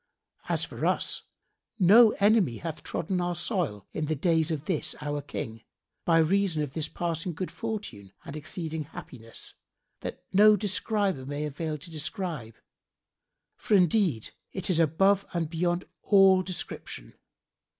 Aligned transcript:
[FN#74] 0.45 0.49
As 0.53 0.65
for 0.65 0.85
us, 0.87 1.21
no 1.77 2.09
enemy 2.13 2.57
hath 2.57 2.81
trodden 2.81 3.21
our 3.21 3.35
soil 3.35 3.85
in 3.93 4.05
the 4.05 4.15
days 4.15 4.49
of 4.49 4.65
this 4.65 4.95
our 4.99 5.21
King, 5.21 5.61
by 6.05 6.17
reason 6.17 6.63
of 6.63 6.73
this 6.73 6.87
passing 6.87 7.35
good 7.35 7.51
fortune 7.51 8.11
and 8.25 8.35
exceeding 8.35 8.85
happiness, 8.85 9.53
that 9.99 10.23
no 10.33 10.55
describer 10.55 11.23
may 11.23 11.45
avail 11.45 11.77
to 11.77 11.91
describe, 11.91 12.55
for 13.55 13.75
indeed 13.75 14.31
it 14.53 14.71
is 14.71 14.79
above 14.79 15.23
and 15.35 15.51
beyond 15.51 15.85
all 16.01 16.41
description. 16.41 17.13